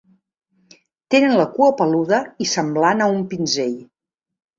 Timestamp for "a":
3.07-3.11